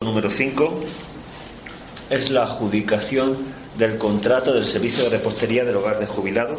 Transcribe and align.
Número 0.00 0.30
5 0.30 0.80
es 2.08 2.30
la 2.30 2.44
adjudicación 2.44 3.36
del 3.76 3.98
contrato 3.98 4.54
del 4.54 4.64
servicio 4.64 5.02
de 5.02 5.10
repostería 5.10 5.64
del 5.64 5.74
hogar 5.74 5.98
de 5.98 6.06
jubilado. 6.06 6.56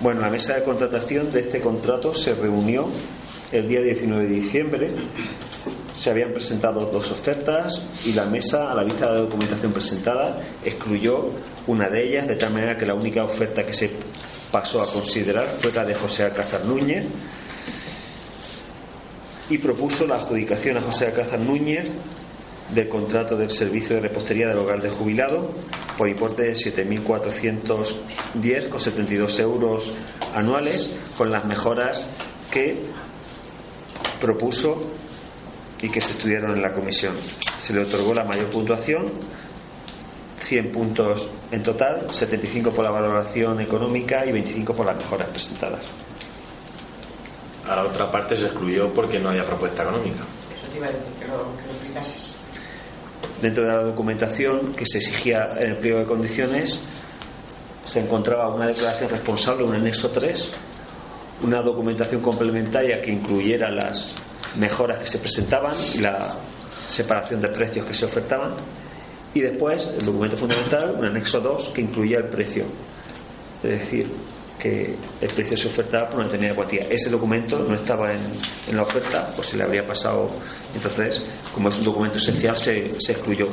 Bueno, 0.00 0.22
la 0.22 0.30
mesa 0.30 0.54
de 0.54 0.62
contratación 0.62 1.30
de 1.30 1.40
este 1.40 1.60
contrato 1.60 2.14
se 2.14 2.34
reunió 2.34 2.88
el 3.52 3.68
día 3.68 3.82
19 3.82 4.26
de 4.26 4.34
diciembre. 4.34 4.90
Se 5.94 6.08
habían 6.08 6.32
presentado 6.32 6.86
dos 6.86 7.10
ofertas 7.12 7.78
y 8.06 8.14
la 8.14 8.24
mesa, 8.24 8.72
a 8.72 8.74
la 8.74 8.84
vista 8.84 9.06
de 9.06 9.16
la 9.16 9.24
documentación 9.24 9.74
presentada, 9.74 10.42
excluyó 10.64 11.28
una 11.66 11.90
de 11.90 12.08
ellas, 12.08 12.26
de 12.26 12.36
tal 12.36 12.54
manera 12.54 12.78
que 12.78 12.86
la 12.86 12.94
única 12.94 13.22
oferta 13.22 13.64
que 13.64 13.74
se 13.74 13.90
pasó 14.50 14.80
a 14.80 14.90
considerar 14.90 15.58
fue 15.60 15.70
la 15.72 15.84
de 15.84 15.92
José 15.92 16.24
Alcázar 16.24 16.64
Núñez 16.64 17.06
y 19.52 19.58
propuso 19.58 20.06
la 20.06 20.16
adjudicación 20.16 20.78
a 20.78 20.80
José 20.80 21.08
Alcázar 21.08 21.38
Núñez 21.38 21.92
del 22.74 22.88
contrato 22.88 23.36
del 23.36 23.50
servicio 23.50 23.96
de 23.96 24.02
repostería 24.02 24.48
del 24.48 24.60
hogar 24.60 24.80
de 24.80 24.88
jubilado 24.88 25.50
por 25.98 26.08
importe 26.08 26.44
de 26.44 26.52
7.410,72 26.52 29.40
euros 29.40 29.92
anuales 30.34 30.98
con 31.18 31.30
las 31.30 31.44
mejoras 31.44 32.02
que 32.50 32.78
propuso 34.18 34.90
y 35.82 35.90
que 35.90 36.00
se 36.00 36.12
estudiaron 36.12 36.56
en 36.56 36.62
la 36.62 36.72
comisión. 36.72 37.14
Se 37.58 37.74
le 37.74 37.82
otorgó 37.82 38.14
la 38.14 38.24
mayor 38.24 38.48
puntuación, 38.48 39.04
100 40.44 40.72
puntos 40.72 41.28
en 41.50 41.62
total, 41.62 42.06
75 42.10 42.70
por 42.70 42.86
la 42.86 42.90
valoración 42.90 43.60
económica 43.60 44.24
y 44.24 44.32
25 44.32 44.72
por 44.72 44.86
las 44.86 44.96
mejoras 44.96 45.30
presentadas. 45.30 45.86
A 47.68 47.76
la 47.76 47.84
otra 47.84 48.10
parte 48.10 48.36
se 48.36 48.46
excluyó 48.46 48.92
porque 48.92 49.18
no 49.18 49.30
había 49.30 49.44
propuesta 49.44 49.82
económica. 49.82 50.24
Eso 50.52 50.66
te 50.70 50.76
iba 50.78 50.86
a 50.86 50.90
decir, 50.90 51.12
que 51.20 51.28
lo, 51.28 51.56
que 51.56 51.66
lo 51.66 51.72
explicases. 51.72 52.38
Dentro 53.40 53.64
de 53.64 53.72
la 53.72 53.82
documentación 53.82 54.72
que 54.74 54.84
se 54.86 54.98
exigía 54.98 55.48
en 55.58 55.70
el 55.70 55.76
pliego 55.76 56.00
de 56.00 56.06
condiciones 56.06 56.82
se 57.84 58.00
encontraba 58.00 58.54
una 58.54 58.66
declaración 58.66 59.10
responsable, 59.10 59.64
un 59.64 59.74
anexo 59.74 60.10
3, 60.10 60.50
una 61.42 61.62
documentación 61.62 62.20
complementaria 62.20 63.00
que 63.00 63.10
incluyera 63.10 63.70
las 63.70 64.14
mejoras 64.56 64.98
que 64.98 65.06
se 65.06 65.18
presentaban 65.18 65.74
y 65.94 65.98
la 65.98 66.38
separación 66.86 67.40
de 67.40 67.48
precios 67.48 67.86
que 67.86 67.94
se 67.94 68.04
ofertaban 68.04 68.54
y 69.34 69.40
después 69.40 69.86
el 69.86 70.04
documento 70.04 70.36
fundamental, 70.36 70.94
un 70.96 71.06
anexo 71.06 71.40
2 71.40 71.70
que 71.70 71.80
incluía 71.80 72.18
el 72.18 72.28
precio. 72.28 72.64
Es 73.62 73.80
decir, 73.80 74.06
que 74.62 74.94
el 75.20 75.28
precio 75.34 75.56
se 75.56 75.66
ofertaba 75.66 76.06
por 76.06 76.18
una 76.18 76.26
determinada 76.26 76.54
cuantía. 76.54 76.86
Ese 76.88 77.10
documento 77.10 77.58
no 77.58 77.74
estaba 77.74 78.12
en, 78.12 78.20
en 78.68 78.76
la 78.76 78.82
oferta, 78.84 79.34
o 79.36 79.42
se 79.42 79.56
le 79.56 79.64
habría 79.64 79.84
pasado. 79.84 80.30
Entonces, 80.72 81.20
como 81.52 81.68
es 81.68 81.78
un 81.78 81.84
documento 81.84 82.18
esencial, 82.18 82.56
se, 82.56 82.94
se 83.00 83.12
excluyó. 83.12 83.48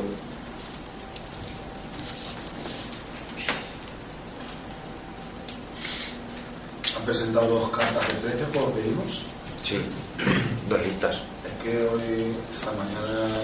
Han 6.95 7.05
presentado 7.05 7.47
dos 7.47 7.71
cartas 7.71 8.08
de 8.08 8.14
precios 8.14 8.49
como 8.53 8.71
pedimos. 8.71 9.26
Sí, 9.64 9.80
dos 10.70 10.80
listas. 10.80 11.23
Es 11.43 11.64
que 11.64 11.87
hoy, 11.87 12.36
esta 12.53 12.71
mañana, 12.73 13.36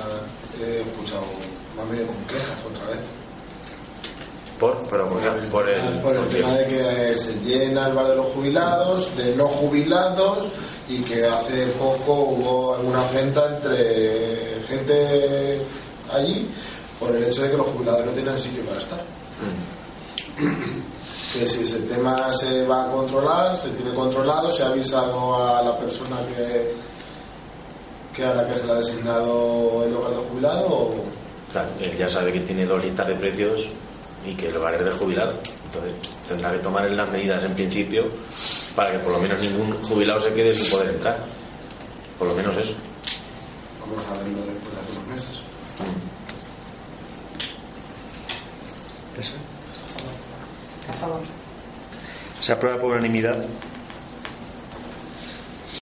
he 0.62 0.82
escuchado 0.82 1.26
más 1.76 1.88
medio 1.88 2.06
con 2.06 2.24
quejas 2.26 2.64
otra 2.64 2.86
vez. 2.90 3.25
¿Por? 4.60 4.88
Pero 4.90 5.10
por, 5.52 5.70
el... 5.70 6.02
por 6.02 6.16
el 6.16 6.28
tema 6.28 6.54
de 6.54 6.68
que 6.68 7.18
se 7.18 7.34
llena 7.42 7.88
el 7.88 7.94
bar 7.94 8.08
de 8.08 8.16
los 8.16 8.28
jubilados, 8.28 9.16
de 9.18 9.36
no 9.36 9.48
jubilados 9.48 10.46
y 10.88 11.02
que 11.02 11.26
hace 11.26 11.68
poco 11.78 12.14
hubo 12.14 12.76
alguna 12.76 13.02
afrenta 13.02 13.54
entre 13.56 14.62
gente 14.68 15.62
allí 16.12 16.50
por 17.00 17.14
el 17.14 17.24
hecho 17.24 17.42
de 17.42 17.52
que 17.52 17.58
los 17.58 17.68
jubilados 17.68 18.06
no 18.06 18.12
tienen 18.14 18.40
sitio 18.40 18.64
para 18.64 18.80
estar. 18.80 19.04
Que 21.34 21.46
si 21.46 21.64
ese 21.64 21.80
tema 21.82 22.32
se 22.32 22.66
va 22.66 22.86
a 22.86 22.92
controlar, 22.92 23.58
se 23.58 23.70
tiene 23.72 23.94
controlado, 23.94 24.50
se 24.50 24.64
ha 24.64 24.68
avisado 24.68 25.36
a 25.46 25.62
la 25.64 25.78
persona 25.78 26.18
que, 26.34 26.74
que 28.16 28.24
ahora 28.24 28.48
que 28.48 28.56
se 28.56 28.66
le 28.66 28.72
ha 28.72 28.76
designado 28.76 29.84
el 29.86 29.94
hogar 29.94 30.12
de 30.12 30.18
jubilado 30.30 30.68
o... 30.70 30.96
Claro, 31.52 31.70
él 31.80 31.98
ya 31.98 32.08
sabe 32.08 32.32
que 32.32 32.42
tiene 32.42 32.66
dos 32.66 32.84
listas 32.84 33.08
de 33.08 33.16
precios 33.16 33.68
y 34.26 34.36
que 34.36 34.48
el 34.48 34.58
hogar 34.58 34.76
es 34.76 34.86
de 34.86 34.92
jubilado. 34.92 35.34
Entonces 35.66 35.94
tendrá 36.28 36.52
que 36.52 36.60
tomar 36.60 36.90
las 36.90 37.12
medidas 37.12 37.44
en 37.44 37.54
principio 37.54 38.04
para 38.76 38.92
que 38.92 39.00
por 39.00 39.12
lo 39.14 39.20
menos 39.20 39.40
ningún 39.40 39.74
jubilado 39.84 40.22
se 40.22 40.34
quede 40.34 40.54
sin 40.54 40.72
poder 40.72 40.96
entrar. 40.96 41.26
Por 42.18 42.28
lo 42.30 42.36
menos 42.36 42.58
eso. 42.58 42.74
Vamos 43.82 44.06
a 44.06 44.14
verlo 44.24 44.38
después 44.38 44.74
de 44.74 44.80
algunos 44.80 45.08
meses. 45.08 45.42
Eso. 49.20 49.36
A 50.90 50.94
favor. 50.94 51.22
Se 52.40 52.52
aprueba 52.52 52.80
por 52.80 52.92
unanimidad. 52.92 53.46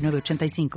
906985. 0.00 0.68